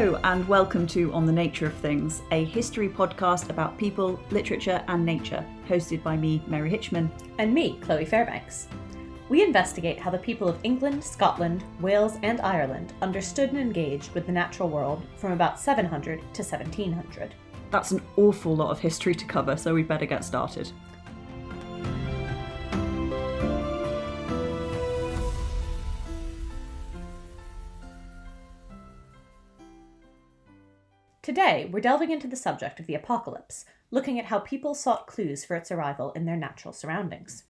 [0.00, 4.82] Hello, and welcome to On the Nature of Things, a history podcast about people, literature,
[4.88, 7.10] and nature, hosted by me, Mary Hitchman.
[7.36, 8.66] And me, Chloe Fairbanks.
[9.28, 14.24] We investigate how the people of England, Scotland, Wales, and Ireland understood and engaged with
[14.24, 17.34] the natural world from about 700 to 1700.
[17.70, 20.72] That's an awful lot of history to cover, so we'd better get started.
[31.30, 35.44] Today, we're delving into the subject of the apocalypse, looking at how people sought clues
[35.44, 37.44] for its arrival in their natural surroundings.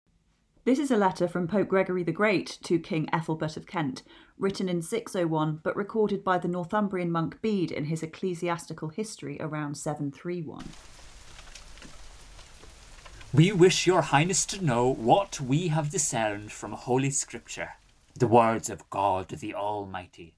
[0.65, 4.03] This is a letter from Pope Gregory the Great to King Ethelbert of Kent,
[4.37, 9.77] written in 601 but recorded by the Northumbrian monk Bede in his ecclesiastical history around
[9.77, 10.65] 731.
[13.33, 17.69] We wish your highness to know what we have discerned from Holy Scripture,
[18.13, 20.35] the words of God the Almighty.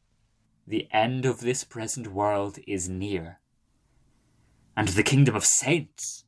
[0.71, 3.41] The end of this present world is near,
[4.73, 6.23] and the kingdom of saints,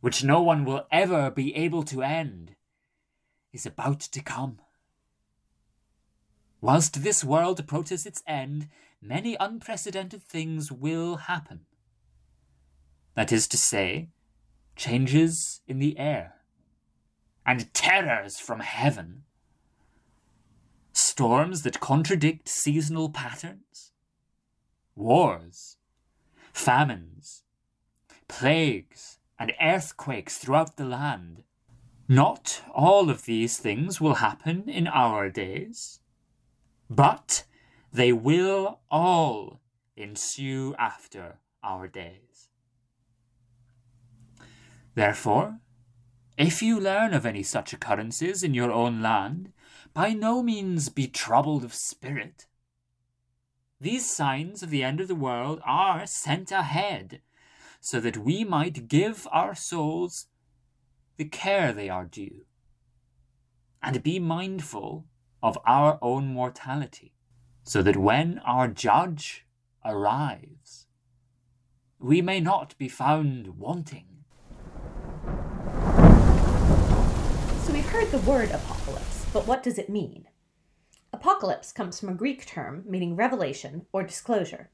[0.00, 2.54] which no one will ever be able to end,
[3.52, 4.60] is about to come.
[6.60, 8.68] Whilst this world approaches its end,
[9.00, 11.62] many unprecedented things will happen.
[13.16, 14.10] That is to say,
[14.76, 16.34] changes in the air,
[17.44, 19.24] and terrors from heaven
[21.12, 23.92] storms that contradict seasonal patterns,
[24.96, 25.76] wars,
[26.54, 27.42] famines,
[28.28, 31.42] plagues, and earthquakes throughout the land.
[32.08, 36.00] Not all of these things will happen in our days,
[36.88, 37.44] but
[37.92, 39.60] they will all
[39.94, 42.48] ensue after our days.
[44.94, 45.58] Therefore,
[46.38, 49.52] if you learn of any such occurrences in your own land,
[49.94, 52.46] by no means be troubled of spirit.
[53.80, 57.20] These signs of the end of the world are sent ahead,
[57.80, 60.28] so that we might give our souls
[61.16, 62.46] the care they are due,
[63.82, 65.04] and be mindful
[65.42, 67.12] of our own mortality,
[67.64, 69.44] so that when our judge
[69.84, 70.86] arrives,
[71.98, 74.06] we may not be found wanting.
[77.64, 79.11] So we've heard the word apocalypse.
[79.32, 80.26] But what does it mean?
[81.10, 84.70] Apocalypse comes from a Greek term meaning revelation or disclosure.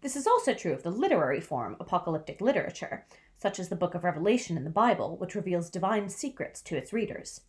[0.00, 3.06] This is also true of the literary form apocalyptic literature,
[3.36, 6.94] such as the book of Revelation in the Bible, which reveals divine secrets to its
[6.94, 7.42] readers.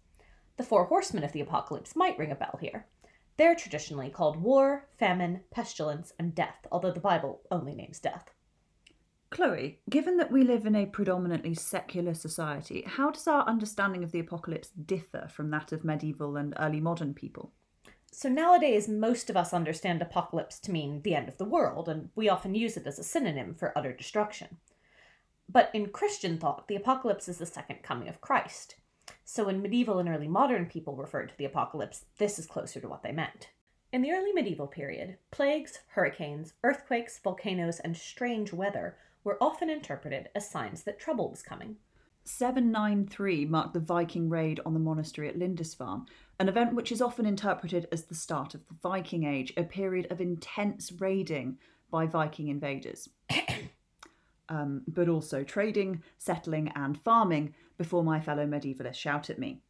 [0.57, 2.85] The four horsemen of the apocalypse might ring a bell here.
[3.38, 8.29] They're traditionally called war, famine, pestilence, and death, although the Bible only names death.
[9.31, 14.12] Chloe, given that we live in a predominantly secular society, how does our understanding of
[14.12, 17.53] the apocalypse differ from that of medieval and early modern people?
[18.12, 22.09] So nowadays, most of us understand apocalypse to mean the end of the world, and
[22.14, 24.58] we often use it as a synonym for utter destruction.
[25.48, 28.75] But in Christian thought, the apocalypse is the second coming of Christ.
[29.24, 32.90] So when medieval and early modern people referred to the apocalypse, this is closer to
[32.90, 33.48] what they meant.
[33.94, 40.29] In the early medieval period, plagues, hurricanes, earthquakes, volcanoes, and strange weather were often interpreted
[40.35, 41.77] as signs that trouble was coming.
[42.23, 46.05] 793 marked the Viking raid on the monastery at Lindisfarne,
[46.39, 50.11] an event which is often interpreted as the start of the Viking Age, a period
[50.11, 51.57] of intense raiding
[51.89, 53.09] by Viking invaders.
[54.49, 59.61] um, but also trading, settling, and farming before my fellow medievalists shout at me.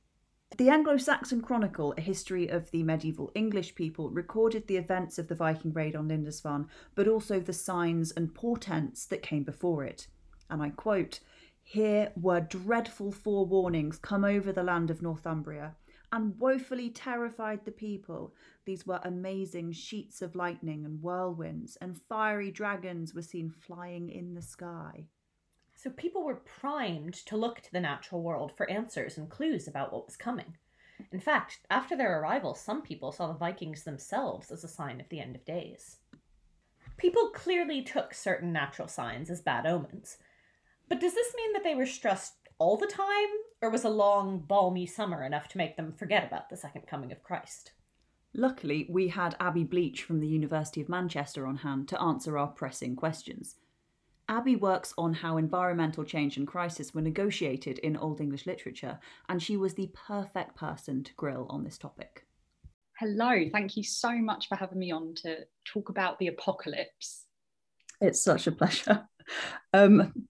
[0.57, 5.29] The Anglo Saxon Chronicle, a history of the medieval English people, recorded the events of
[5.29, 10.07] the Viking raid on Lindisfarne, but also the signs and portents that came before it.
[10.50, 11.22] And I quote
[11.63, 15.78] Here were dreadful forewarnings come over the land of Northumbria,
[16.12, 18.35] and woefully terrified the people.
[18.66, 24.33] These were amazing sheets of lightning and whirlwinds, and fiery dragons were seen flying in
[24.33, 25.06] the sky.
[25.81, 29.92] So people were primed to look to the natural world for answers and clues about
[29.92, 30.57] what was coming.
[31.12, 35.10] In fact, after their arrival, some people saw the Vikings themselves as a sign of
[35.10, 35.98] the end of days.
[36.98, 40.18] People clearly took certain natural signs as bad omens.
[40.88, 43.30] But does this mean that they were stressed all the time,
[43.60, 47.12] or was a long, balmy summer enough to make them forget about the second coming
[47.12, 47.72] of Christ?
[48.36, 52.50] Luckily, we had Abby Bleach from the University of Manchester on hand to answer our
[52.50, 53.56] pressing questions.
[54.29, 59.41] Abby works on how environmental change and crisis were negotiated in Old English literature, and
[59.41, 62.25] she was the perfect person to grill on this topic.
[62.97, 67.25] Hello, thank you so much for having me on to talk about the apocalypse.
[68.00, 69.07] It's such a pleasure.
[69.73, 70.27] Um,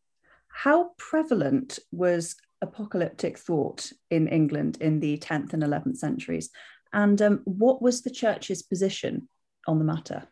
[0.47, 6.51] how prevalent was apocalyptic thought in England in the 10th and 11th centuries?
[6.93, 9.27] And um, what was the church's position
[9.65, 10.27] on the matter?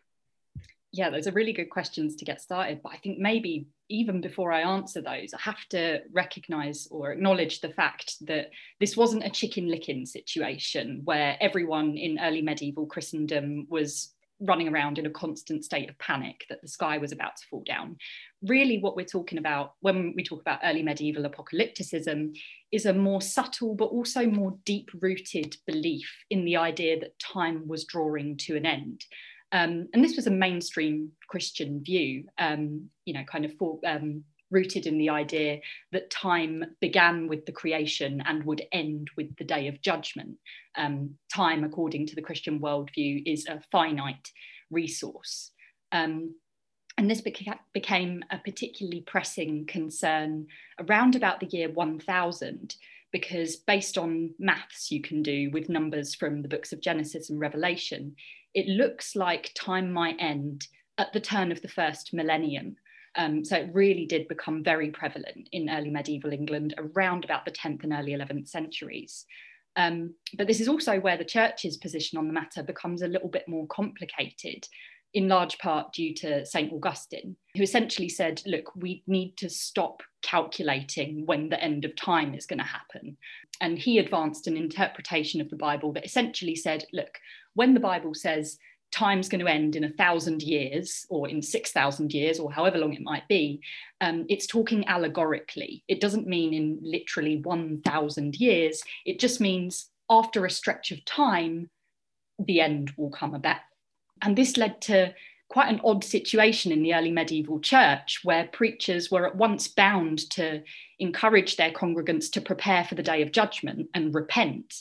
[0.92, 2.80] Yeah, those are really good questions to get started.
[2.82, 7.60] But I think maybe even before I answer those, I have to recognize or acknowledge
[7.60, 8.50] the fact that
[8.80, 14.98] this wasn't a Chicken Licken situation where everyone in early medieval Christendom was running around
[14.98, 17.96] in a constant state of panic that the sky was about to fall down.
[18.42, 22.34] Really, what we're talking about when we talk about early medieval apocalypticism
[22.72, 27.68] is a more subtle but also more deep rooted belief in the idea that time
[27.68, 29.04] was drawing to an end.
[29.52, 34.24] Um, and this was a mainstream Christian view, um, you know, kind of for, um,
[34.50, 35.60] rooted in the idea
[35.92, 40.36] that time began with the creation and would end with the day of judgment.
[40.76, 44.30] Um, time, according to the Christian worldview, is a finite
[44.70, 45.52] resource.
[45.92, 46.34] Um,
[46.98, 50.46] and this beca- became a particularly pressing concern
[50.78, 52.74] around about the year 1000
[53.12, 57.40] because based on maths you can do with numbers from the books of Genesis and
[57.40, 58.14] Revelation,
[58.54, 60.66] it looks like time might end
[60.98, 62.76] at the turn of the first millennium.
[63.16, 67.50] Um, so it really did become very prevalent in early medieval England around about the
[67.50, 69.26] 10th and early 11th centuries.
[69.76, 73.28] Um, but this is also where the church's position on the matter becomes a little
[73.28, 74.66] bit more complicated,
[75.14, 76.72] in large part due to St.
[76.72, 82.34] Augustine, who essentially said, look, we need to stop calculating when the end of time
[82.34, 83.16] is going to happen.
[83.60, 87.18] And he advanced an interpretation of the Bible that essentially said, look,
[87.54, 88.58] when the Bible says
[88.92, 92.92] time's going to end in a thousand years or in 6,000 years or however long
[92.92, 93.60] it might be,
[94.00, 95.84] um, it's talking allegorically.
[95.88, 98.82] It doesn't mean in literally 1,000 years.
[99.06, 101.70] It just means after a stretch of time,
[102.38, 103.60] the end will come about.
[104.22, 105.14] And this led to
[105.48, 110.30] quite an odd situation in the early medieval church where preachers were at once bound
[110.30, 110.62] to
[111.00, 114.76] encourage their congregants to prepare for the day of judgment and repent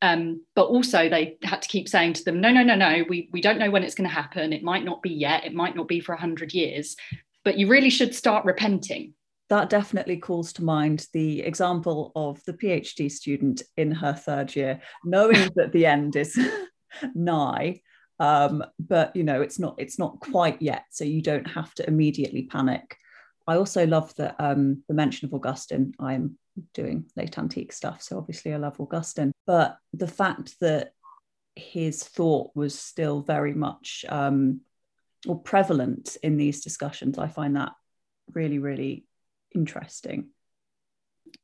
[0.00, 3.28] um, but also they had to keep saying to them, no, no, no, no, we,
[3.32, 4.52] we don't know when it's going to happen.
[4.52, 5.44] It might not be yet.
[5.44, 6.96] It might not be for 100 years,
[7.44, 9.14] but you really should start repenting.
[9.48, 14.80] That definitely calls to mind the example of the PhD student in her third year,
[15.04, 16.38] knowing that the end is
[17.14, 17.80] nigh,
[18.20, 21.88] um, but you know it's not it's not quite yet, so you don't have to
[21.88, 22.96] immediately panic.
[23.46, 25.94] I also love that um, the mention of Augustine.
[25.98, 26.36] I'm
[26.74, 28.02] doing late antique stuff.
[28.02, 29.32] So obviously I love Augustine.
[29.46, 30.92] But the fact that
[31.56, 34.60] his thought was still very much um,
[35.26, 37.72] or prevalent in these discussions, I find that
[38.32, 39.04] really, really
[39.54, 40.28] interesting.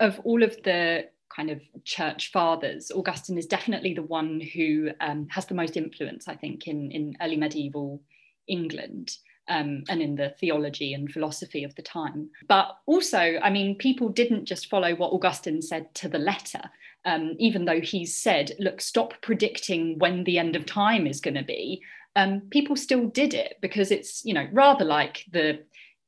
[0.01, 5.27] Of all of the kind of church fathers, Augustine is definitely the one who um,
[5.31, 8.03] has the most influence, I think, in, in early medieval
[8.47, 9.17] England
[9.49, 12.31] um, and in the theology and philosophy of the time.
[12.49, 16.63] But also, I mean, people didn't just follow what Augustine said to the letter.
[17.07, 21.35] Um, even though he's said, look, stop predicting when the end of time is going
[21.35, 21.83] to be,
[22.17, 25.61] um, people still did it because it's, you know, rather like the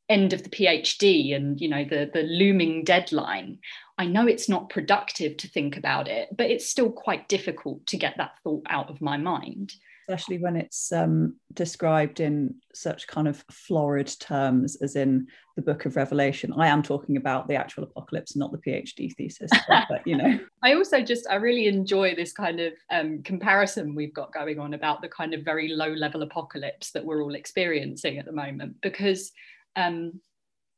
[0.09, 3.59] end of the PhD and, you know, the, the looming deadline.
[3.99, 7.97] I know it's not productive to think about it, but it's still quite difficult to
[7.97, 9.75] get that thought out of my mind
[10.09, 15.27] especially when it's um, described in such kind of florid terms as in
[15.57, 16.53] the book of revelation.
[16.57, 20.39] I am talking about the actual apocalypse not the phd thesis but, you know.
[20.63, 24.75] I also just i really enjoy this kind of um, comparison we've got going on
[24.75, 28.77] about the kind of very low level apocalypse that we're all experiencing at the moment
[28.83, 29.33] because
[29.75, 30.21] um,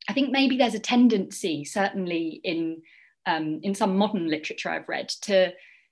[0.08, 2.80] i think maybe there's a tendency certainly in
[3.26, 5.50] um, in some modern literature i've read to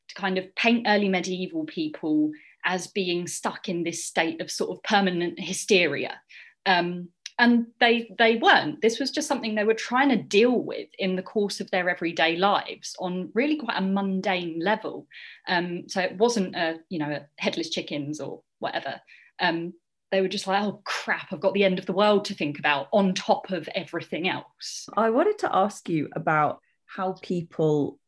[0.09, 2.31] to kind of paint early medieval people
[2.67, 6.21] as being stuck in this state of sort of permanent hysteria.
[6.67, 7.09] Um,
[7.39, 8.81] and they they weren't.
[8.81, 11.89] This was just something they were trying to deal with in the course of their
[11.89, 15.07] everyday lives on really quite a mundane level.
[15.47, 19.01] Um, so it wasn't a you know a headless chickens or whatever.
[19.39, 19.75] Um,
[20.11, 22.59] they were just like, oh crap, I've got the end of the world to think
[22.59, 24.89] about on top of everything else.
[24.97, 27.99] I wanted to ask you about how people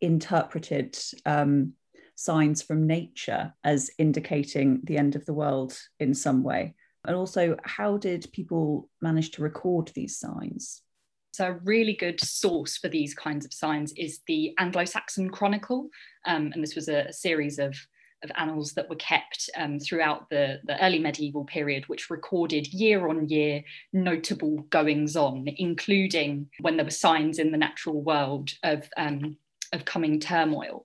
[0.00, 1.72] interpreted um,
[2.20, 6.74] signs from nature as indicating the end of the world in some way?
[7.06, 10.82] And also, how did people manage to record these signs?
[11.32, 15.88] So, a really good source for these kinds of signs is the Anglo Saxon Chronicle.
[16.26, 17.74] Um, and this was a, a, series of,
[18.22, 23.08] of annals that were kept um, throughout the, the early medieval period, which recorded year
[23.08, 23.62] on year
[23.94, 29.38] notable goings on, including when there were signs in the natural world of, um,
[29.72, 30.84] of coming turmoil.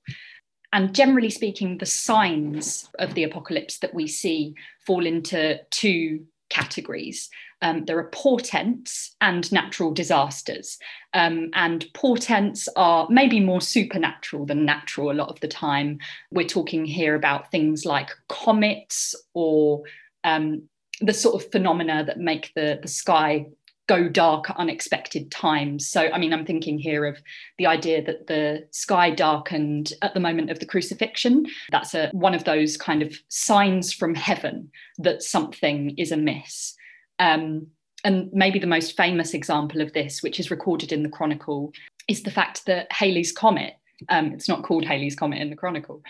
[0.75, 4.55] And generally speaking, the signs of the apocalypse that we see
[4.85, 7.29] fall into two categories.
[7.61, 10.77] Um, there are portents and natural disasters.
[11.13, 15.99] Um, and portents are maybe more supernatural than natural a lot of the time.
[16.29, 19.83] We're talking here about things like comets or
[20.25, 20.63] um,
[20.99, 23.45] the sort of phenomena that make the, the sky
[23.87, 25.87] go dark at unexpected times.
[25.87, 27.21] So, I mean, I'm thinking here of
[27.57, 31.45] the idea that the sky darkened at the moment of the crucifixion.
[31.71, 36.75] That's a, one of those kind of signs from heaven that something is amiss.
[37.19, 37.67] Um,
[38.03, 41.71] and maybe the most famous example of this, which is recorded in the Chronicle,
[42.07, 43.73] is the fact that Halley's Comet,
[44.09, 46.01] um, it's not called Halley's Comet in the Chronicle,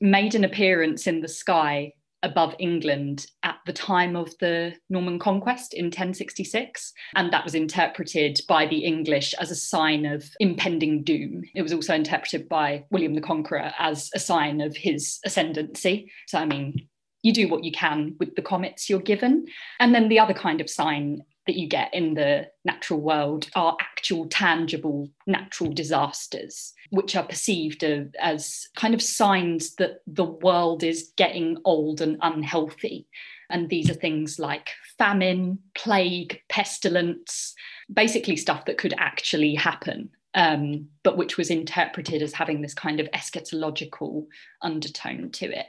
[0.00, 5.74] made an appearance in the sky above England at the time of the Norman conquest
[5.74, 6.92] in 1066.
[7.16, 11.42] And that was interpreted by the English as a sign of impending doom.
[11.54, 16.10] It was also interpreted by William the Conqueror as a sign of his ascendancy.
[16.28, 16.88] So, I mean,
[17.22, 19.46] you do what you can with the comets you're given.
[19.80, 23.76] And then the other kind of sign that you get in the natural world are
[23.80, 31.12] actual tangible natural disasters which are perceived as kind of signs that the world is
[31.16, 33.06] getting old and unhealthy.
[33.48, 34.68] And these are things like
[34.98, 37.54] famine plague pestilence
[37.92, 43.00] basically stuff that could actually happen um, but which was interpreted as having this kind
[43.00, 44.26] of eschatological
[44.62, 45.66] undertone to it.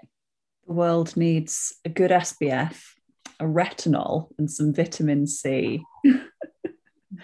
[0.68, 2.82] The world needs a good SPF
[3.40, 5.84] a retinol and some vitamin C.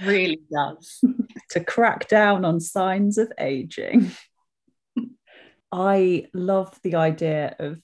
[0.05, 1.03] really does.
[1.51, 4.11] to crack down on signs of aging.
[5.71, 7.79] I love the idea of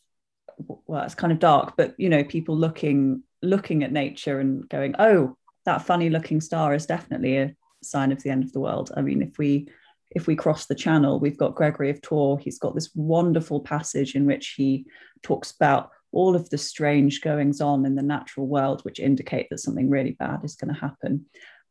[0.87, 4.95] well, it's kind of dark, but you know, people looking looking at nature and going,
[4.97, 8.91] oh, that funny looking star is definitely a sign of the end of the world.
[8.95, 9.69] I mean, if we
[10.11, 12.43] if we cross the channel, we've got Gregory of Tours.
[12.43, 14.85] He's got this wonderful passage in which he
[15.23, 19.59] talks about all of the strange goings on in the natural world, which indicate that
[19.59, 21.25] something really bad is going to happen.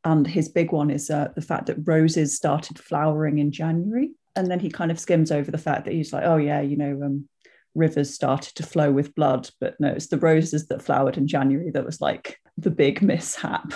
[0.05, 4.13] And his big one is uh, the fact that roses started flowering in January.
[4.37, 6.77] And then he kind of skims over the fact that he's like, oh, yeah, you
[6.77, 7.29] know, um,
[7.75, 9.49] rivers started to flow with blood.
[9.61, 13.73] But no, it's the roses that flowered in January that was like the big mishap.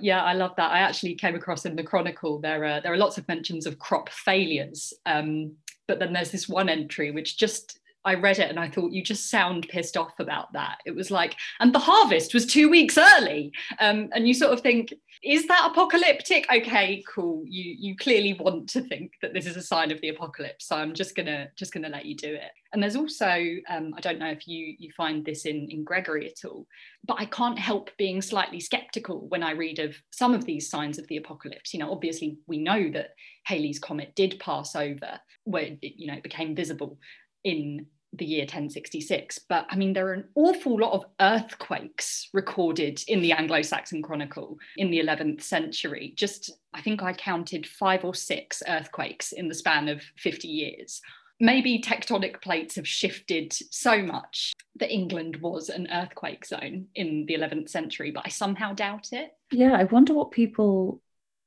[0.00, 0.72] Yeah, I love that.
[0.72, 3.78] I actually came across in the Chronicle there are there are lots of mentions of
[3.78, 5.54] crop failures, um,
[5.86, 9.02] but then there's this one entry which just I read it and I thought, you
[9.02, 10.78] just sound pissed off about that.
[10.84, 13.52] It was like, and the harvest was two weeks early.
[13.78, 14.92] Um, and you sort of think,
[15.22, 16.46] is that apocalyptic?
[16.52, 17.44] Okay, cool.
[17.46, 20.66] You you clearly want to think that this is a sign of the apocalypse.
[20.66, 22.50] So I'm just gonna just gonna let you do it.
[22.72, 23.30] And there's also,
[23.68, 26.66] um, I don't know if you you find this in in Gregory at all,
[27.06, 30.98] but I can't help being slightly skeptical when I read of some of these signs
[30.98, 31.72] of the apocalypse.
[31.72, 33.10] You know, obviously we know that
[33.44, 36.98] Halley's comet did pass over where it, you know it became visible
[37.44, 39.40] in the year 1066.
[39.48, 44.02] But I mean, there are an awful lot of earthquakes recorded in the Anglo Saxon
[44.02, 46.12] Chronicle in the 11th century.
[46.16, 51.00] Just, I think I counted five or six earthquakes in the span of 50 years.
[51.40, 57.34] Maybe tectonic plates have shifted so much that England was an earthquake zone in the
[57.34, 59.32] 11th century, but I somehow doubt it.
[59.50, 61.00] Yeah, I wonder what people,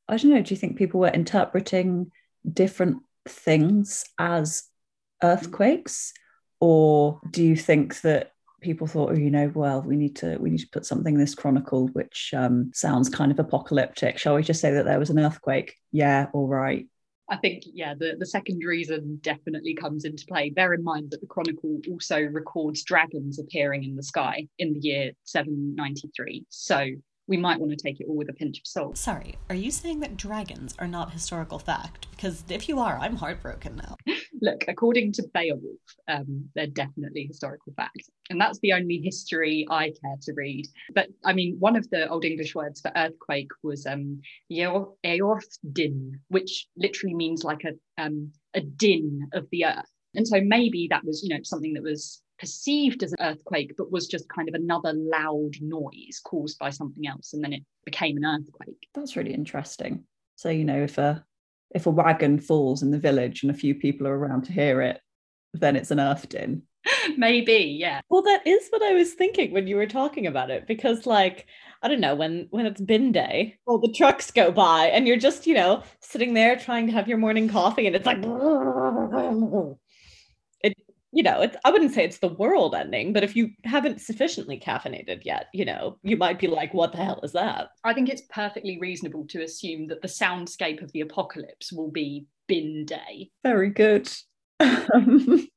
[0.09, 2.11] I don't know, do you think people were interpreting
[2.51, 4.63] different things as
[5.23, 6.13] earthquakes?
[6.59, 8.31] Or do you think that
[8.61, 11.19] people thought, oh, you know, well, we need to we need to put something in
[11.19, 14.17] this chronicle which um, sounds kind of apocalyptic.
[14.17, 15.75] Shall we just say that there was an earthquake?
[15.91, 16.87] Yeah, all right.
[17.27, 20.51] I think, yeah, the, the second reason definitely comes into play.
[20.51, 24.79] Bear in mind that the Chronicle also records dragons appearing in the sky in the
[24.79, 26.45] year 793.
[26.49, 26.87] So
[27.27, 28.97] we might want to take it all with a pinch of salt.
[28.97, 32.07] Sorry, are you saying that dragons are not historical fact?
[32.11, 33.97] Because if you are, I'm heartbroken now.
[34.41, 38.09] Look, according to Beowulf, um, they're definitely historical fact.
[38.29, 40.65] And that's the only history I care to read.
[40.93, 46.67] But I mean, one of the Old English words for earthquake was um, din, which
[46.77, 49.91] literally means like a, um, a din of the earth.
[50.15, 53.91] And so maybe that was, you know, something that was perceived as an earthquake, but
[53.91, 58.17] was just kind of another loud noise caused by something else, and then it became
[58.17, 58.87] an earthquake.
[58.93, 60.03] That's really interesting.
[60.35, 61.23] So you know, if a
[61.71, 64.81] if a wagon falls in the village and a few people are around to hear
[64.81, 65.01] it,
[65.53, 66.63] then it's an earth din.
[67.17, 68.01] Maybe, yeah.
[68.09, 71.47] Well, that is what I was thinking when you were talking about it, because like
[71.81, 75.17] I don't know when when it's bin day, well, the trucks go by, and you're
[75.17, 78.21] just you know sitting there trying to have your morning coffee, and it's like
[81.15, 84.59] you know, it's, I wouldn't say it's the world ending, but if you haven't sufficiently
[84.59, 87.69] caffeinated yet, you know, you might be like, what the hell is that?
[87.85, 92.25] I think it's perfectly reasonable to assume that the soundscape of the apocalypse will be
[92.49, 93.31] bin day.
[93.43, 94.11] Very good.
[94.59, 95.49] and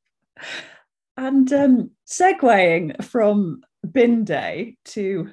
[1.16, 5.32] um, segueing from bin day to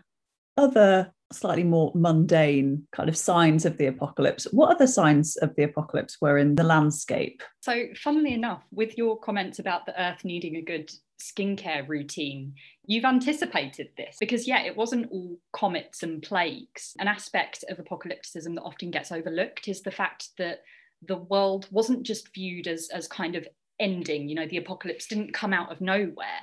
[0.57, 5.63] other slightly more mundane kind of signs of the apocalypse, what other signs of the
[5.63, 7.43] apocalypse were in the landscape?
[7.61, 12.53] So, funnily enough, with your comments about the Earth needing a good skincare routine,
[12.85, 16.93] you've anticipated this because, yeah, it wasn't all comets and plagues.
[16.99, 20.61] An aspect of apocalypticism that often gets overlooked is the fact that
[21.07, 23.47] the world wasn't just viewed as, as kind of
[23.79, 24.29] ending.
[24.29, 26.41] You know, the apocalypse didn't come out of nowhere,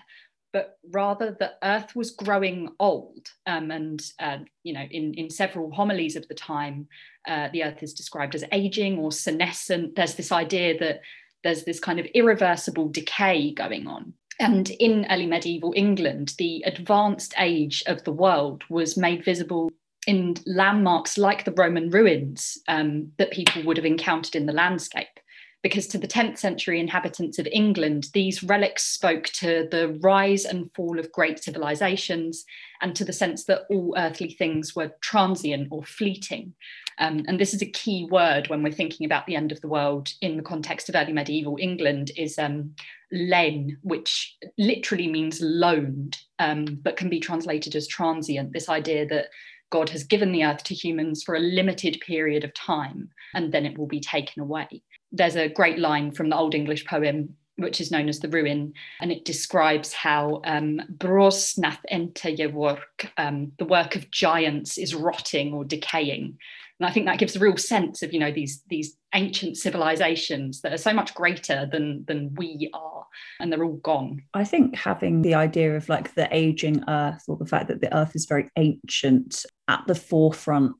[0.53, 3.29] but rather the earth was growing old.
[3.47, 6.87] Um, and, uh, you know, in, in several homilies of the time,
[7.27, 9.97] uh, the earth is described as aging or senescent.
[9.97, 11.01] There's this idea that
[11.43, 14.13] there's this kind of irreversible decay going on.
[14.39, 19.71] And in early medieval England, the advanced age of the world was made visible
[20.07, 25.21] in landmarks like the Roman ruins um, that people would have encountered in the landscape
[25.63, 30.71] because to the 10th century inhabitants of England, these relics spoke to the rise and
[30.75, 32.45] fall of great civilizations
[32.81, 36.53] and to the sense that all earthly things were transient or fleeting.
[36.99, 39.69] Um, and this is a key word when we're thinking about the end of the
[39.69, 42.75] world in the context of early medieval England is um,
[43.13, 48.53] len, which literally means loaned, um, but can be translated as transient.
[48.53, 49.27] This idea that
[49.71, 53.65] God has given the earth to humans for a limited period of time and then
[53.65, 57.81] it will be taken away there's a great line from the Old English poem which
[57.81, 63.53] is known as the ruin, and it describes how um, bros nath ente work, um,
[63.59, 66.39] the work of giants is rotting or decaying.
[66.81, 70.63] And I think that gives a real sense of, you know, these, these ancient civilizations
[70.63, 73.07] that are so much greater than, than we are,
[73.39, 74.23] and they're all gone.
[74.35, 77.95] I think having the idea of like the aging earth or the fact that the
[77.95, 80.73] earth is very ancient at the forefront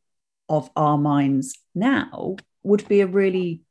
[0.49, 3.63] of our minds now would be a really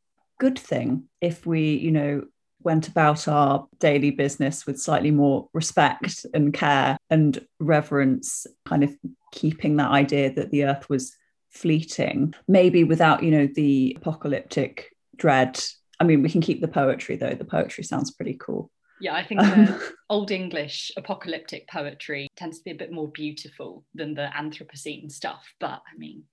[0.42, 2.24] good thing if we, you know,
[2.64, 8.92] went about our daily business with slightly more respect and care and reverence, kind of
[9.32, 11.16] keeping that idea that the earth was
[11.52, 15.60] fleeting, maybe without, you know, the apocalyptic dread.
[16.00, 17.36] I mean, we can keep the poetry though.
[17.36, 18.72] The poetry sounds pretty cool.
[19.00, 23.10] Yeah, I think the um, Old English apocalyptic poetry tends to be a bit more
[23.10, 25.54] beautiful than the Anthropocene stuff.
[25.60, 26.24] But I mean,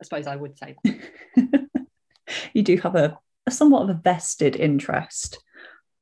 [0.00, 0.76] I suppose I would say
[2.52, 3.18] you do have a a
[3.50, 5.42] somewhat of a vested interest,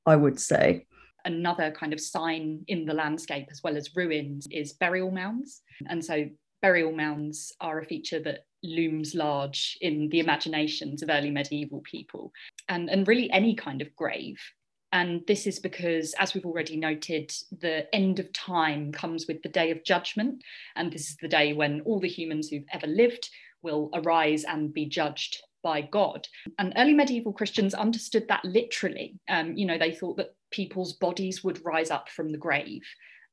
[0.07, 0.87] I would say.
[1.25, 5.63] Another kind of sign in the landscape, as well as ruins, is burial mounds.
[5.89, 6.29] And so,
[6.63, 12.33] burial mounds are a feature that looms large in the imaginations of early medieval people
[12.69, 14.39] and, and really any kind of grave.
[14.91, 17.31] And this is because, as we've already noted,
[17.61, 20.43] the end of time comes with the day of judgment.
[20.77, 23.29] And this is the day when all the humans who've ever lived
[23.63, 26.27] will arise and be judged by God.
[26.59, 29.19] And early medieval Christians understood that literally.
[29.29, 32.83] Um, you know, they thought that people's bodies would rise up from the grave.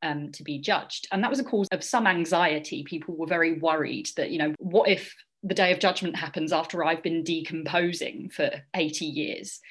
[0.02, 1.08] Um, to be judged.
[1.12, 2.84] And that was a cause of some anxiety.
[2.84, 6.84] People were very worried that, you know, what if the day of judgment happens after
[6.84, 9.62] I've been decomposing for 80 years?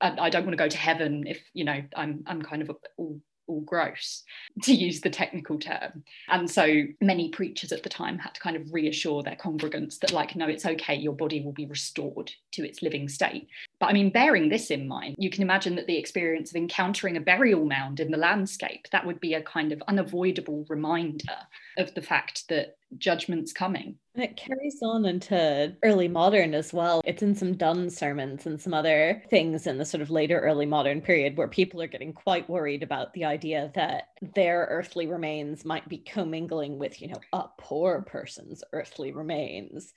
[0.00, 2.72] I, I don't want to go to heaven if, you know, I'm, I'm kind of
[2.96, 4.22] all all gross,
[4.62, 6.02] to use the technical term.
[6.28, 10.12] And so many preachers at the time had to kind of reassure their congregants that,
[10.12, 13.48] like, no, it's okay, your body will be restored to its living state.
[13.80, 17.16] But I mean, bearing this in mind, you can imagine that the experience of encountering
[17.16, 21.36] a burial mound in the landscape, that would be a kind of unavoidable reminder
[21.78, 23.96] of the fact that judgment's coming.
[24.14, 27.00] And it carries on into early modern as well.
[27.04, 30.66] It's in some Donne sermons and some other things in the sort of later early
[30.66, 35.64] modern period where people are getting quite worried about the idea that their earthly remains
[35.64, 39.92] might be commingling with, you know, a poor person's earthly remains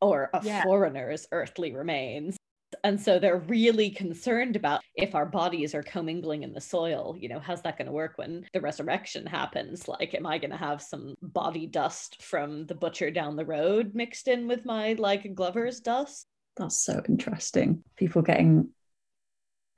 [0.00, 0.62] or a yeah.
[0.62, 2.36] foreigner's earthly remains
[2.84, 7.28] and so they're really concerned about if our bodies are commingling in the soil you
[7.28, 9.88] know how's that going to work when the resurrection happens?
[9.88, 13.94] Like am i going to have some body dust from the butcher down the road
[13.94, 16.26] mixed in with my like glover's dust?
[16.56, 17.84] That's so interesting.
[17.96, 18.70] People getting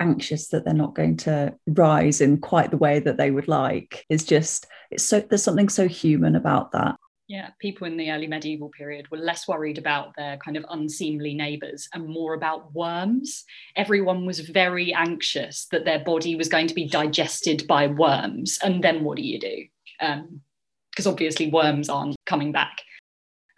[0.00, 4.04] anxious that they're not going to rise in quite the way that they would like
[4.08, 6.96] is just it's so there's something so human about that
[7.30, 11.32] yeah, people in the early medieval period were less worried about their kind of unseemly
[11.32, 13.44] neighbours and more about worms.
[13.76, 18.58] Everyone was very anxious that their body was going to be digested by worms.
[18.64, 19.64] And then what do you do?
[20.00, 22.82] Because um, obviously, worms aren't coming back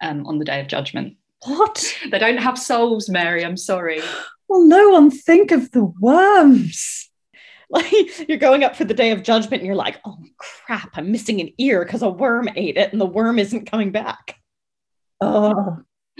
[0.03, 1.17] um, on the day of judgment.
[1.47, 1.83] What?
[2.11, 3.43] They don't have souls, Mary.
[3.43, 4.03] I'm sorry.
[4.49, 7.09] Well, no one think of the worms.
[7.73, 7.91] Like
[8.29, 11.41] you're going up for the day of judgment and you're like, oh crap, I'm missing
[11.41, 14.39] an ear because a worm ate it and the worm isn't coming back.
[15.21, 15.79] Oh.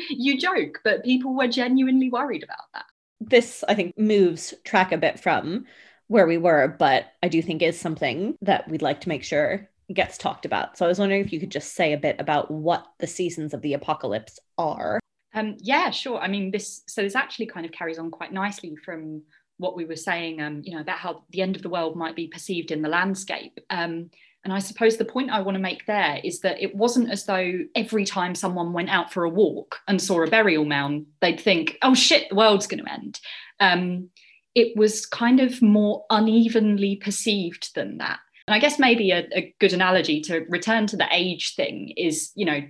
[0.09, 2.87] You joke, but people were genuinely worried about that.
[3.21, 5.67] This, I think, moves track a bit from
[6.09, 9.69] where we were, but I do think is something that we'd like to make sure
[9.93, 10.79] gets talked about.
[10.79, 13.53] So I was wondering if you could just say a bit about what the seasons
[13.53, 14.99] of the apocalypse are.
[15.35, 16.19] Um, yeah, sure.
[16.19, 19.23] I mean, this so this actually kind of carries on quite nicely from
[19.63, 22.17] what we were saying, um, you know, about how the end of the world might
[22.17, 23.59] be perceived in the landscape.
[23.71, 24.11] Um,
[24.45, 27.25] and I suppose the point I want to make there is that it wasn't as
[27.25, 31.41] though every time someone went out for a walk and saw a burial mound, they'd
[31.41, 33.21] think, oh shit, the world's going to end.
[33.61, 34.09] Um,
[34.55, 38.19] it was kind of more unevenly perceived than that.
[38.49, 42.33] And I guess maybe a, a good analogy to return to the age thing is,
[42.35, 42.61] you know,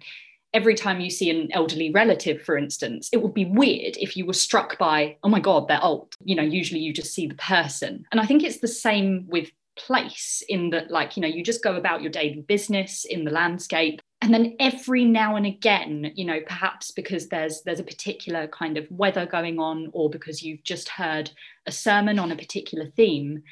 [0.55, 4.27] every time you see an elderly relative, for instance, it would be weird if you
[4.27, 6.15] were struck by, oh my God, they're old.
[6.25, 8.05] You know, usually you just see the person.
[8.13, 11.65] And I think it's the same with place in that, like, you know, you just
[11.65, 14.01] go about your daily business in the landscape.
[14.21, 18.77] And then every now and again, you know, perhaps because there's there's a particular kind
[18.77, 21.31] of weather going on, or because you've just heard
[21.67, 23.43] a sermon on a particular theme,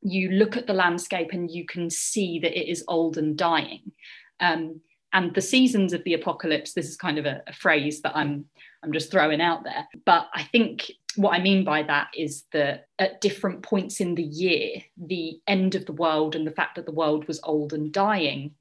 [0.00, 3.92] you look at the landscape and you can see that it is old and dying.
[4.38, 4.80] Um,
[5.12, 8.44] and the seasons of the apocalypse this is kind of a, a, phrase that i'm
[8.82, 9.86] i'm just throwing out there.
[10.04, 14.22] But i think what i mean by that is that at different points in the
[14.22, 17.92] year the end of the world and the fact that the world was old and
[17.92, 18.52] dying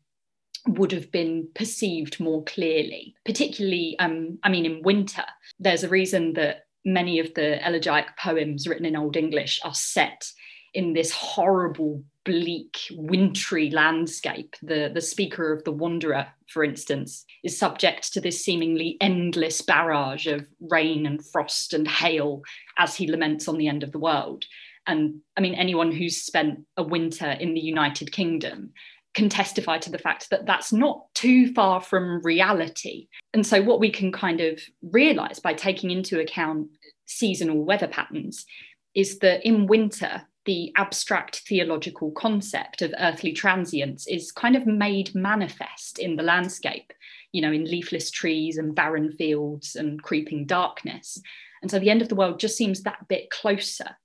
[0.67, 5.25] would have been perceived more clearly particularly um, i mean in winter.
[5.59, 10.31] There's a reason that many of the elegiac poems written in old english are set
[10.73, 14.55] in this horrible bleak, wintry landscape.
[14.61, 20.27] The, the speaker of The Wanderer, for instance, is subject to this seemingly endless barrage
[20.27, 22.43] of rain and frost and hail
[22.77, 24.45] as he laments on the end of the world.
[24.85, 28.73] And I mean, anyone who's spent a winter in the United Kingdom
[29.15, 33.07] can testify to the fact that that's not too far from reality.
[33.33, 36.67] And so, what we can kind of realize by taking into account
[37.07, 38.45] seasonal weather patterns
[38.93, 45.13] is that in winter, the abstract theological concept of earthly transience is kind of made
[45.13, 46.91] manifest in the landscape,
[47.31, 51.21] you know, in leafless trees and barren fields and creeping darkness.
[51.61, 53.95] And so the end of the world just seems that bit closer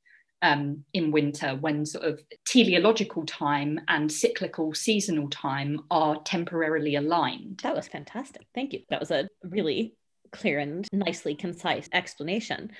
[0.42, 7.60] um, in winter when sort of teleological time and cyclical seasonal time are temporarily aligned.
[7.62, 8.46] That was fantastic.
[8.54, 8.80] Thank you.
[8.90, 9.94] That was a really
[10.30, 12.70] clear and nicely concise explanation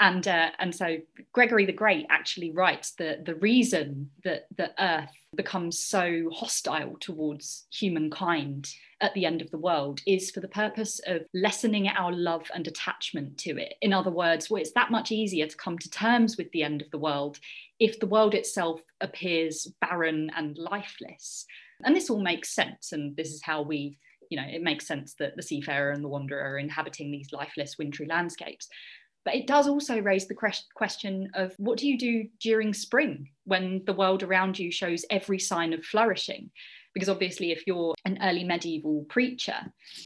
[0.00, 0.96] and uh, and so
[1.32, 7.66] Gregory the Great actually writes that the reason that the Earth becomes so hostile towards
[7.72, 12.50] humankind at the end of the world is for the purpose of lessening our love
[12.54, 13.74] and attachment to it.
[13.82, 16.82] In other words, well, it's that much easier to come to terms with the end
[16.82, 17.38] of the world
[17.78, 21.46] if the world itself appears barren and lifeless.
[21.84, 23.98] And this all makes sense, and this is how we
[24.30, 27.76] you know, it makes sense that the seafarer and the wanderer are inhabiting these lifeless
[27.78, 28.68] wintry landscapes.
[29.24, 30.36] But it does also raise the
[30.74, 35.38] question of what do you do during spring when the world around you shows every
[35.38, 36.50] sign of flourishing?
[36.92, 39.56] Because obviously, if you're an early medieval preacher,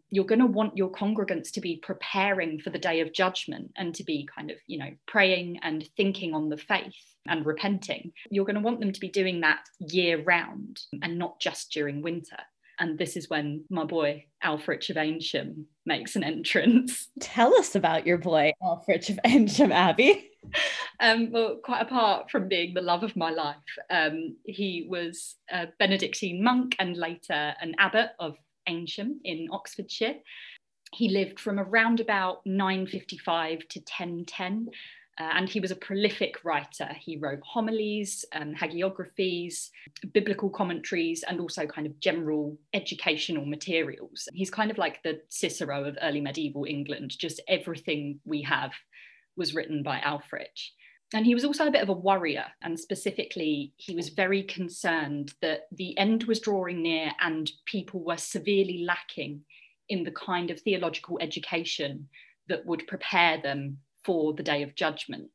[0.09, 3.95] you're going to want your congregants to be preparing for the day of judgment and
[3.97, 6.95] to be kind of, you know, praying and thinking on the faith
[7.27, 8.13] and repenting.
[8.31, 12.01] You're going to want them to be doing that year round and not just during
[12.01, 12.39] winter.
[12.79, 17.09] And this is when my boy Ælfric of Eynsham makes an entrance.
[17.21, 20.31] Tell us about your boy Ælfric of Eynsham, Abby.
[21.01, 23.57] Um, well, quite apart from being the love of my life,
[23.91, 28.37] um, he was a Benedictine monk and later an abbot of
[28.69, 30.15] Eynsham in Oxfordshire.
[30.93, 34.69] He lived from around about 955 to 1010
[35.21, 36.89] uh, and he was a prolific writer.
[37.01, 39.71] He wrote homilies, um, hagiographies,
[40.13, 44.29] biblical commentaries, and also kind of general educational materials.
[44.33, 48.73] He's kind of like the Cicero of early medieval England, just everything we have
[49.37, 50.71] was written by Ælfric.
[51.15, 55.33] And he was also a bit of a worrier, and specifically, he was very concerned
[55.41, 59.41] that the end was drawing near and people were severely lacking
[59.89, 62.09] in the kind of theological education
[62.49, 65.31] that would prepare them for the day of judgment.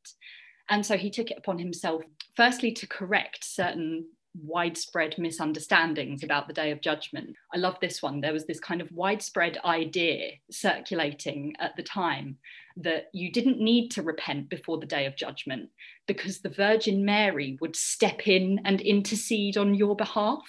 [0.67, 2.01] And so he took it upon himself,
[2.35, 7.35] firstly, to correct certain widespread misunderstandings about the day of judgment.
[7.53, 8.21] I love this one.
[8.21, 12.37] There was this kind of widespread idea circulating at the time
[12.77, 15.69] that you didn't need to repent before the day of judgment
[16.07, 20.41] because the Virgin Mary would step in and intercede on your behalf.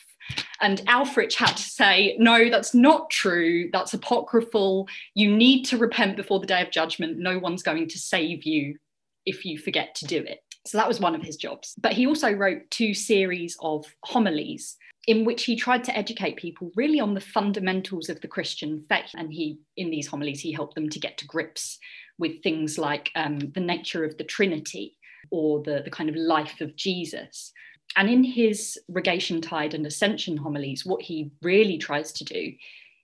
[0.62, 3.68] And Ælfric had to say, no, that's not true.
[3.72, 4.88] That's apocryphal.
[5.14, 7.18] You need to repent before the day of judgment.
[7.18, 8.78] No one's going to save you
[9.26, 10.43] if you forget to do it.
[10.66, 11.74] So that was one of his jobs.
[11.78, 16.70] But he also wrote two series of homilies in which he tried to educate people
[16.76, 19.10] really on the fundamentals of the Christian faith.
[19.14, 21.78] And he, in these homilies, he helped them to get to grips
[22.18, 24.96] with things like um, the nature of the Trinity
[25.30, 27.52] or the, the kind of life of Jesus.
[27.96, 32.52] And in his Rogation Tide and Ascension homilies, what he really tries to do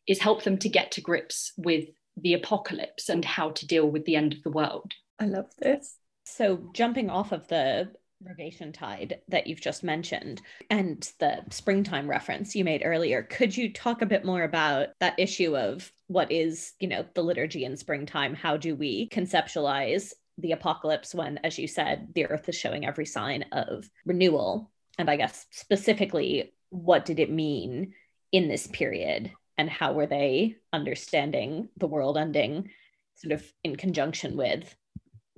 [0.09, 1.85] is help them to get to grips with
[2.17, 4.93] the apocalypse and how to deal with the end of the world.
[5.19, 5.97] I love this.
[6.31, 7.91] So, jumping off of the
[8.23, 13.73] Rogation Tide that you've just mentioned and the springtime reference you made earlier, could you
[13.73, 17.77] talk a bit more about that issue of what is, you know, the liturgy in
[17.77, 18.35] springtime?
[18.35, 23.07] How do we conceptualize the apocalypse when, as you said, the earth is showing every
[23.07, 24.71] sign of renewal?
[24.99, 27.95] And I guess specifically, what did it mean
[28.31, 32.71] in this period and how were they understanding the world ending
[33.17, 34.75] sort of in conjunction with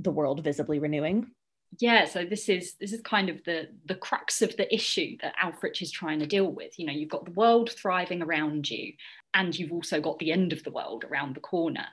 [0.03, 1.31] the world visibly renewing?
[1.79, 5.35] yeah so this is this is kind of the the crux of the issue that
[5.43, 8.93] Ælfric is trying to deal with you know you've got the world thriving around you
[9.35, 11.87] and you've also got the end of the world around the corner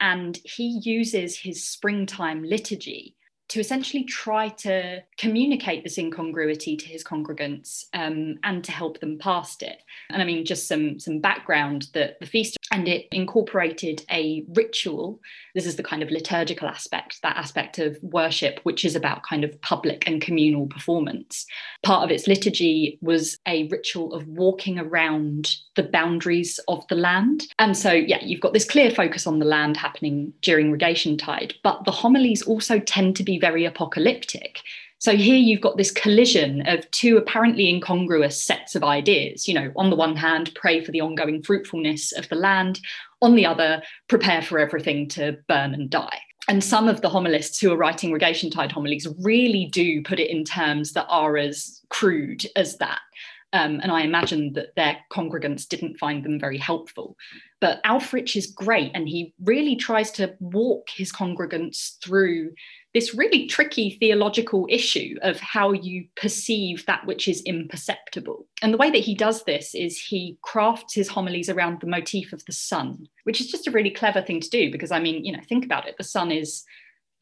[0.00, 3.16] and he uses his springtime liturgy
[3.48, 9.18] to essentially try to communicate this incongruity to his congregants um, and to help them
[9.18, 9.82] past it.
[10.10, 15.20] And I mean, just some some background that the feast and it incorporated a ritual.
[15.54, 19.44] This is the kind of liturgical aspect, that aspect of worship, which is about kind
[19.44, 21.46] of public and communal performance.
[21.82, 27.46] Part of its liturgy was a ritual of walking around the boundaries of the land.
[27.58, 31.54] And so, yeah, you've got this clear focus on the land happening during Rogation Tide,
[31.62, 34.60] but the homilies also tend to be very apocalyptic.
[35.00, 39.46] So here you've got this collision of two apparently incongruous sets of ideas.
[39.46, 42.80] You know, on the one hand, pray for the ongoing fruitfulness of the land,
[43.22, 46.18] on the other, prepare for everything to burn and die.
[46.48, 50.30] And some of the homilists who are writing Rogation Tide homilies really do put it
[50.30, 53.00] in terms that are as crude as that.
[53.52, 57.16] Um, and I imagine that their congregants didn't find them very helpful.
[57.60, 62.52] But Ælfric is great, and he really tries to walk his congregants through
[62.98, 68.44] this really tricky theological issue of how you perceive that which is imperceptible.
[68.60, 72.32] And the way that he does this is he crafts his homilies around the motif
[72.32, 75.24] of the sun, which is just a really clever thing to do because, I mean,
[75.24, 75.96] you know, think about it.
[75.96, 76.64] The sun is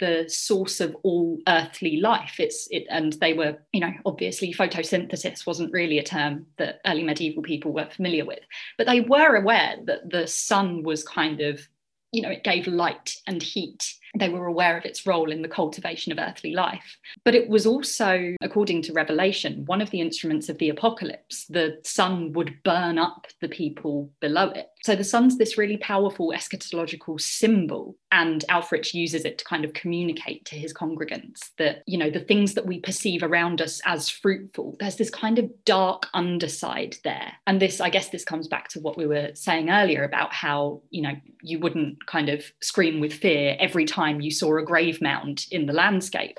[0.00, 5.46] the source of all earthly life it's it and they were you know obviously photosynthesis
[5.46, 8.40] wasn't really a term that early medieval people were familiar with
[8.76, 11.66] but they were aware that the sun was kind of
[12.12, 15.48] you know it gave light and heat they were aware of its role in the
[15.48, 16.98] cultivation of earthly life.
[17.24, 21.46] But it was also, according to Revelation, one of the instruments of the apocalypse.
[21.46, 24.68] The sun would burn up the people below it.
[24.86, 29.72] So the sun's this really powerful eschatological symbol, and Ælfric uses it to kind of
[29.72, 34.08] communicate to his congregants that, you know, the things that we perceive around us as
[34.08, 37.32] fruitful, there's this kind of dark underside there.
[37.48, 40.82] And this, I guess, this comes back to what we were saying earlier about how,
[40.90, 45.02] you know, you wouldn't kind of scream with fear every time you saw a grave
[45.02, 46.38] mound in the landscape.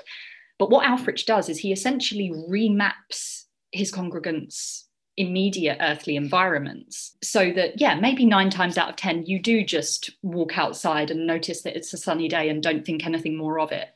[0.58, 4.84] But what Ælfric does is he essentially remaps his congregants'
[5.18, 10.10] immediate earthly environments so that, yeah, maybe nine times out of 10, you do just
[10.22, 13.72] walk outside and notice that it's a sunny day and don't think anything more of
[13.72, 13.88] it.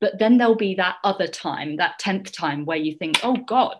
[0.00, 3.76] But then there'll be that other time, that 10th time, where you think, oh God,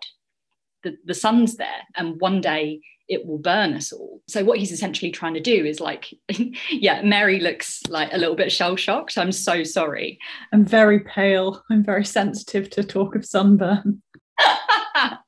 [0.84, 1.82] the, the sun's there.
[1.96, 4.22] And one day it will burn us all.
[4.28, 6.14] So what he's essentially trying to do is like,
[6.70, 9.18] yeah, Mary looks like a little bit shell shocked.
[9.18, 10.18] I'm so sorry.
[10.52, 11.62] I'm very pale.
[11.70, 14.00] I'm very sensitive to talk of sunburn.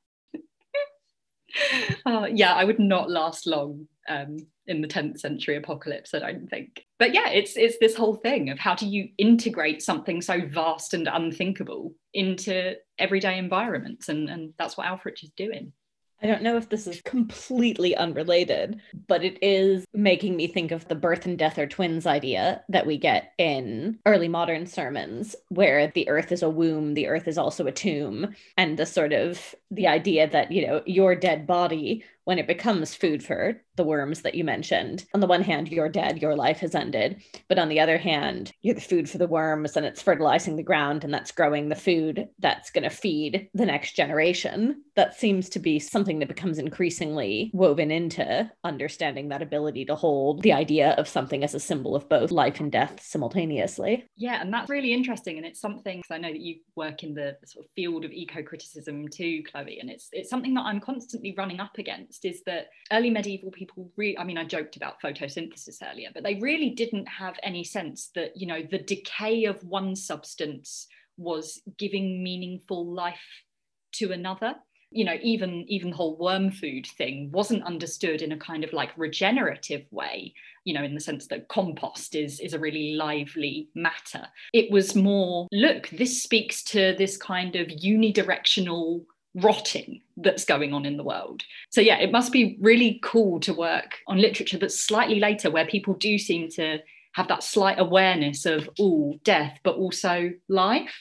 [2.07, 6.49] oh, yeah, I would not last long um, in the 10th century apocalypse, I don't
[6.49, 6.85] think.
[6.99, 10.95] But yeah, it's it's this whole thing of how do you integrate something so vast
[10.95, 15.73] and unthinkable into everyday environments, and and that's what Ælfric is doing.
[16.23, 20.89] I don't know if this is completely unrelated, but it is making me think of
[20.89, 25.89] the birth and death are twins idea that we get in early modern sermons, where
[25.89, 29.55] the earth is a womb, the earth is also a tomb, and the sort of
[29.71, 34.23] the idea that, you know, your dead body when it becomes food for the worms
[34.23, 35.05] that you mentioned.
[35.15, 37.23] On the one hand, you're dead, your life has ended.
[37.49, 40.63] But on the other hand, you're the food for the worms and it's fertilizing the
[40.63, 44.83] ground and that's growing the food that's going to feed the next generation.
[44.97, 50.43] That seems to be something that becomes increasingly woven into understanding that ability to hold
[50.43, 54.05] the idea of something as a symbol of both life and death simultaneously.
[54.17, 55.37] Yeah, and that's really interesting.
[55.37, 58.43] And it's something I know that you work in the sort of field of eco
[58.43, 62.69] criticism too, Chloe, and it's it's something that I'm constantly running up against is that
[62.93, 67.07] early medieval people really, I mean, I joked about photosynthesis earlier, but they really didn't
[67.07, 73.45] have any sense that, you know, the decay of one substance was giving meaningful life
[73.93, 74.55] to another.
[74.93, 78.73] You know even even the whole worm food thing wasn't understood in a kind of
[78.73, 80.33] like regenerative way
[80.65, 84.29] you know in the sense that compost is is a really lively matter.
[84.53, 89.05] It was more look this speaks to this kind of unidirectional
[89.37, 91.43] rotting that's going on in the world.
[91.71, 95.67] So, yeah, it must be really cool to work on literature that's slightly later where
[95.67, 96.79] people do seem to
[97.13, 100.95] have that slight awareness of, all death, but also life.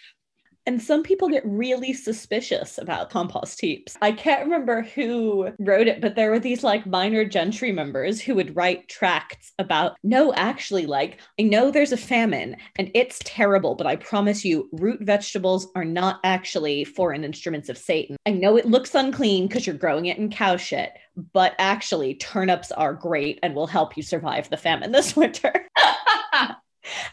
[0.65, 3.95] And some people get really suspicious about compost heaps.
[4.01, 8.35] I can't remember who wrote it, but there were these like minor gentry members who
[8.35, 13.75] would write tracts about, no, actually, like, I know there's a famine and it's terrible,
[13.75, 18.17] but I promise you, root vegetables are not actually foreign instruments of Satan.
[18.25, 20.93] I know it looks unclean because you're growing it in cow shit,
[21.33, 25.67] but actually, turnips are great and will help you survive the famine this winter.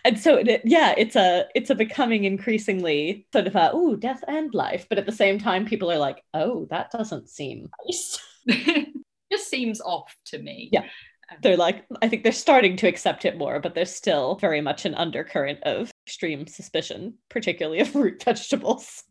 [0.05, 4.23] And so it, yeah it's a it's a becoming increasingly sort of a oh death
[4.29, 4.87] and life.
[4.89, 8.19] But at the same time people are like oh that doesn't seem nice.
[9.33, 10.69] Just seems off to me.
[10.73, 10.85] Yeah.
[11.43, 14.85] They're like i think they're starting to accept it more but there's still very much
[14.85, 19.05] an undercurrent of extreme suspicion particularly of root vegetables.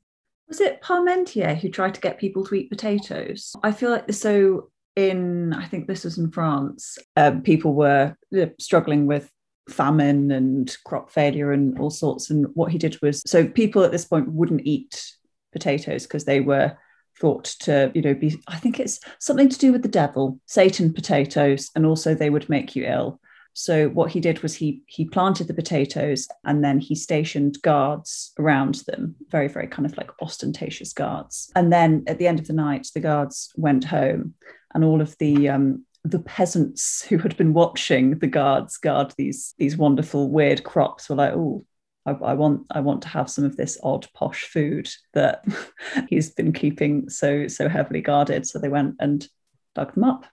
[0.47, 3.55] Was it parmentier who tried to get people to eat potatoes?
[3.63, 8.15] I feel like so in i think this was in france uh, people were
[8.59, 9.31] struggling with
[9.71, 12.29] famine and crop failure and all sorts.
[12.29, 15.13] And what he did was so people at this point wouldn't eat
[15.51, 16.77] potatoes because they were
[17.19, 20.93] thought to, you know, be, I think it's something to do with the devil, Satan
[20.93, 23.19] potatoes, and also they would make you ill.
[23.53, 28.31] So what he did was he he planted the potatoes and then he stationed guards
[28.39, 31.51] around them, very very kind of like ostentatious guards.
[31.55, 34.35] And then at the end of the night, the guards went home,
[34.73, 39.53] and all of the um, the peasants who had been watching the guards guard these
[39.57, 41.65] these wonderful weird crops were like, oh,
[42.05, 45.45] I, I, want I want to have some of this odd posh food that
[46.09, 48.47] he's been keeping so so heavily guarded.
[48.47, 49.27] So they went and
[49.75, 50.25] dug them up,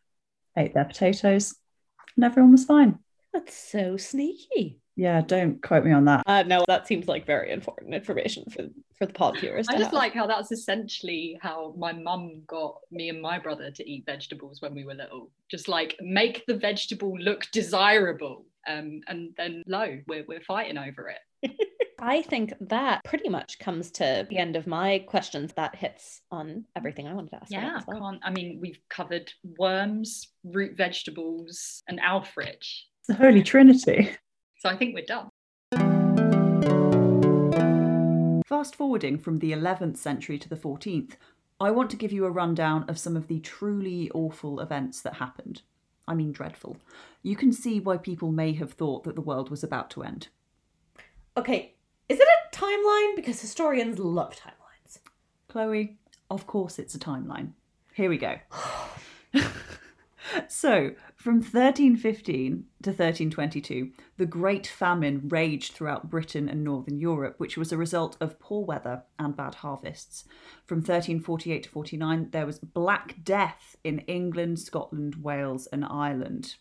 [0.56, 1.54] ate their potatoes,
[2.16, 2.98] and everyone was fine.
[3.32, 4.80] That's so sneaky.
[4.98, 6.24] Yeah, don't quote me on that.
[6.26, 8.64] Uh, no, that seems like very important information for
[8.98, 9.68] for the pod viewers.
[9.68, 9.92] I just have.
[9.92, 14.60] like how that's essentially how my mum got me and my brother to eat vegetables
[14.60, 15.30] when we were little.
[15.48, 21.14] Just like make the vegetable look desirable, um, and then lo, we're we're fighting over
[21.14, 21.52] it.
[22.00, 25.52] I think that pretty much comes to the end of my questions.
[25.52, 27.52] That hits on everything I wanted to ask.
[27.52, 28.00] Yeah, well.
[28.00, 28.20] can't.
[28.24, 29.30] I mean, we've covered
[29.60, 32.64] worms, root vegetables, and Ælfric.
[33.06, 34.10] The Holy Trinity.
[34.58, 35.30] So I think we're done.
[38.44, 41.12] Fast forwarding from the 11th century to the 14th,
[41.60, 45.14] I want to give you a rundown of some of the truly awful events that
[45.14, 45.62] happened.
[46.08, 46.76] I mean, dreadful.
[47.22, 50.28] You can see why people may have thought that the world was about to end.
[51.36, 51.74] Okay,
[52.08, 53.14] is it a timeline?
[53.14, 54.98] Because historians love timelines.
[55.48, 55.98] Chloe,
[56.30, 57.52] of course it's a timeline.
[57.92, 58.36] Here we go.
[60.48, 67.56] so, from 1315 to 1322, the Great Famine raged throughout Britain and Northern Europe, which
[67.56, 70.24] was a result of poor weather and bad harvests.
[70.64, 76.54] From 1348 to 49, there was Black Death in England, Scotland, Wales, and Ireland.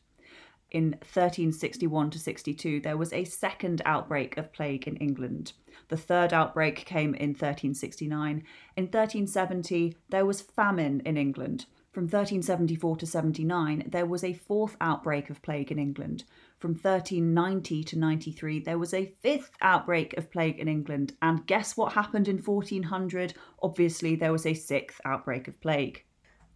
[0.71, 5.53] In 1361 to 62, there was a second outbreak of plague in England.
[5.89, 8.43] The third outbreak came in 1369.
[8.75, 11.67] In 1370, there was famine in England.
[11.97, 16.25] From 1374 to 79, there was a fourth outbreak of plague in England.
[16.59, 21.13] From 1390 to 93, there was a fifth outbreak of plague in England.
[21.23, 23.33] And guess what happened in 1400?
[23.63, 26.05] Obviously, there was a sixth outbreak of plague.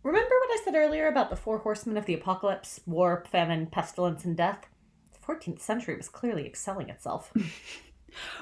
[0.04, 4.24] Remember what I said earlier about the four horsemen of the apocalypse war, famine, pestilence,
[4.24, 4.68] and death?
[5.12, 7.34] The 14th century was clearly excelling itself.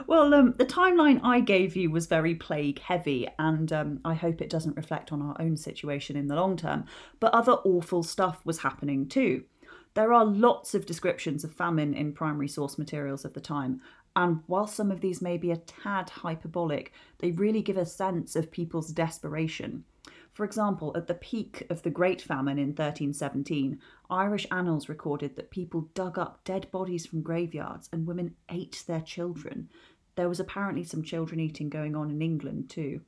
[0.08, 4.42] Well, um, the timeline I gave you was very plague heavy, and um, I hope
[4.42, 6.86] it doesn't reflect on our own situation in the long term.
[7.20, 9.44] But other awful stuff was happening too.
[9.96, 13.82] There are lots of descriptions of famine in primary source materials of the time,
[14.16, 18.36] and while some of these may be a tad hyperbolic, they really give a sense
[18.36, 19.86] of people's desperation.
[20.40, 23.78] For example, at the peak of the Great Famine in 1317,
[24.10, 29.02] Irish annals recorded that people dug up dead bodies from graveyards and women ate their
[29.02, 29.68] children.
[30.16, 33.02] There was apparently some children eating going on in England too.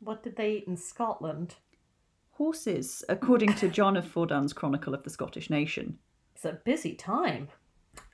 [0.00, 1.56] What did they eat in Scotland?
[2.30, 5.98] Horses, according to John of Fordun's Chronicle of the Scottish Nation.
[6.34, 7.48] It's a busy time.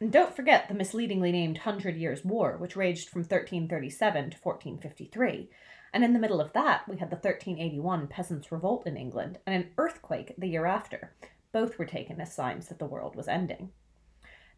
[0.01, 5.49] And don't forget the misleadingly named Hundred Years' War, which raged from 1337 to 1453
[5.95, 9.55] and in the middle of that, we had the 1381 Peasants' Revolt in England and
[9.55, 11.15] an earthquake the year after.
[11.53, 13.71] Both were taken as signs that the world was ending.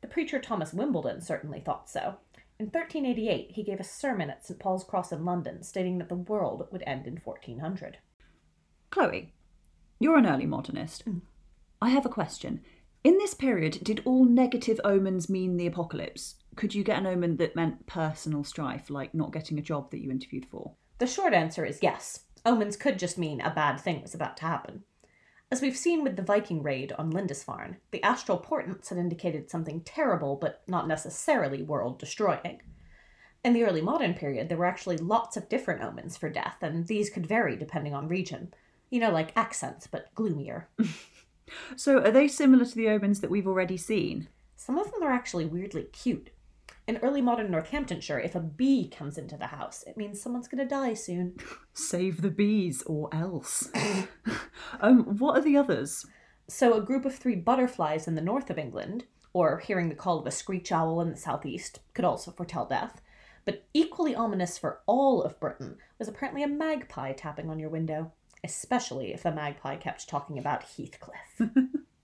[0.01, 2.17] The preacher Thomas Wimbledon certainly thought so.
[2.59, 4.59] In 1388, he gave a sermon at St.
[4.59, 7.99] Paul's Cross in London stating that the world would end in 1400.
[8.89, 9.35] Chloe,
[10.01, 11.05] you're an early modernist.
[11.05, 11.21] Mm.
[11.83, 12.63] I have a question.
[13.05, 16.37] In this period, did all negative omens mean the apocalypse?
[16.57, 20.01] Could you get an omen that meant personal strife, like not getting a job that
[20.01, 20.73] you interviewed for?
[20.99, 22.25] The short answer is yes.
[22.45, 24.85] Omens could just mean a bad thing was about to happen.
[25.51, 29.81] As we've seen with the Viking raid on Lindisfarne, the astral portents had indicated something
[29.83, 32.63] terrible but not necessarily world destroying.
[33.45, 36.87] In the early modern period, there were actually lots of different omens for death, and
[36.87, 38.53] these could vary depending on region.
[38.91, 40.69] You know, like accents, but gloomier.
[41.77, 44.29] So, are they similar to the omens that we've already seen?
[44.57, 46.31] Some of them are actually weirdly cute.
[46.87, 50.63] In early modern Northamptonshire, if a bee comes into the house, it means someone's going
[50.63, 51.37] to die soon.
[51.75, 53.69] Save the bees or else.
[54.81, 56.07] um, what are the others?
[56.49, 60.21] So, a group of three butterflies in the north of England, or hearing the call
[60.21, 63.03] of a screech owl in the southeast, could also foretell death.
[63.45, 68.13] But equally ominous for all of Britain was apparently a magpie tapping on your window,
[68.45, 71.41] especially if the magpie kept talking about Heathcliff.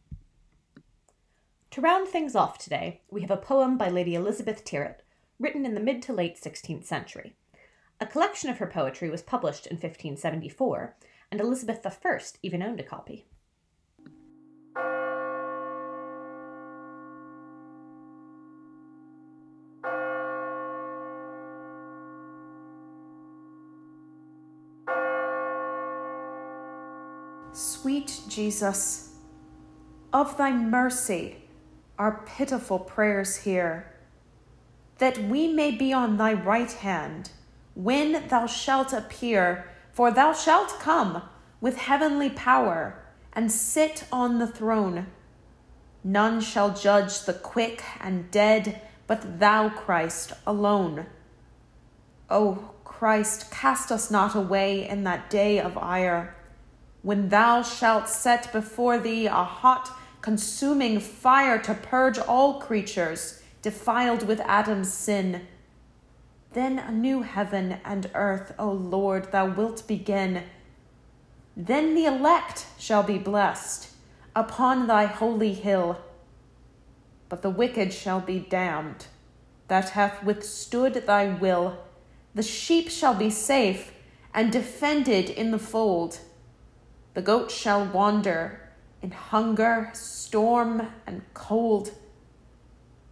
[1.72, 5.00] to round things off today, we have a poem by Lady Elizabeth Tyrwhitt,
[5.38, 7.34] written in the mid to late 16th century.
[7.98, 10.94] A collection of her poetry was published in 1574,
[11.30, 13.24] and Elizabeth I even owned a copy.
[27.54, 29.14] Sweet Jesus,
[30.12, 31.38] of thy mercy,
[31.98, 33.92] our pitiful prayers hear,
[34.98, 37.30] that we may be on thy right hand
[37.74, 41.22] when thou shalt appear, for thou shalt come
[41.60, 45.06] with heavenly power and sit on the throne.
[46.04, 51.06] None shall judge the quick and dead, but thou, Christ, alone.
[52.28, 56.34] O Christ, cast us not away in that day of ire
[57.02, 59.90] when thou shalt set before thee a hot,
[60.22, 65.46] consuming fire to purge all creatures defiled with Adam's sin.
[66.52, 70.44] Then a new heaven and earth, O Lord, thou wilt begin.
[71.56, 73.90] Then the elect shall be blessed
[74.34, 76.00] upon thy holy hill.
[77.28, 79.06] But the wicked shall be damned
[79.68, 81.78] that hath withstood thy will.
[82.34, 83.92] The sheep shall be safe
[84.34, 86.18] and defended in the fold.
[87.14, 88.61] The goat shall wander
[89.02, 91.90] in hunger, storm, and cold.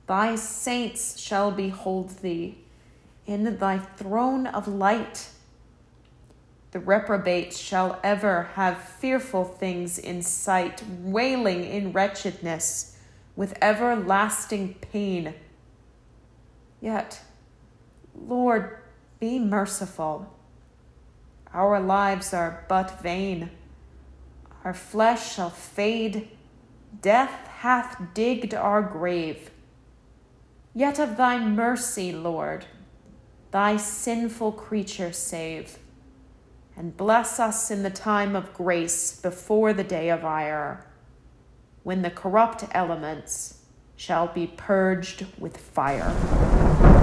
[0.06, 2.58] Thy saints shall behold thee
[3.26, 5.28] in thy throne of light.
[6.70, 12.96] The reprobates shall ever have fearful things in sight, wailing in wretchedness
[13.34, 15.34] with everlasting pain.
[16.80, 17.20] Yet,
[18.14, 18.78] Lord,
[19.18, 20.32] be merciful.
[21.52, 23.50] Our lives are but vain
[24.64, 26.28] our flesh shall fade,
[27.00, 29.50] death hath digged our grave.
[30.74, 32.66] Yet of thy mercy, Lord,
[33.50, 35.78] thy sinful creature save,
[36.76, 40.86] and bless us in the time of grace before the day of ire,
[41.82, 43.62] when the corrupt elements
[43.96, 46.99] shall be purged with fire.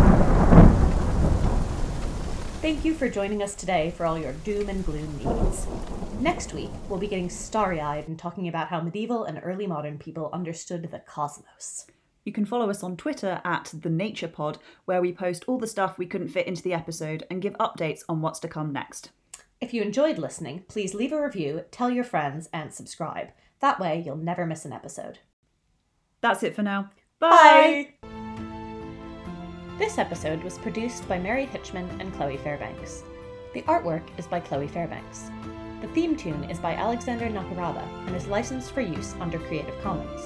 [2.68, 5.66] Thank you for joining us today for all your doom and gloom needs.
[6.20, 9.98] Next week, we'll be getting starry eyed and talking about how medieval and early modern
[9.98, 11.88] people understood the cosmos.
[12.26, 15.66] You can follow us on Twitter at The Nature Pod, where we post all the
[15.66, 19.12] stuff we couldn't fit into the episode and give updates on what's to come next.
[19.62, 23.30] If you enjoyed listening, please leave a review, tell your friends, and subscribe.
[23.62, 25.20] That way, you'll never miss an episode.
[26.20, 26.90] That's it for now.
[27.18, 27.94] Bye!
[29.78, 33.04] This episode was produced by Mary Hitchman and Chloe Fairbanks.
[33.54, 35.30] The artwork is by Chloe Fairbanks.
[35.82, 40.26] The theme tune is by Alexander Nakarada and is licensed for use under Creative Commons.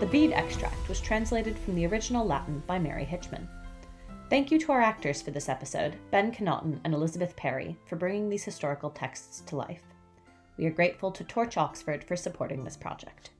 [0.00, 3.46] The Bede extract was translated from the original Latin by Mary Hitchman.
[4.30, 8.30] Thank you to our actors for this episode, Ben Connaughton and Elizabeth Perry, for bringing
[8.30, 9.82] these historical texts to life.
[10.56, 13.32] We are grateful to Torch Oxford for supporting this project.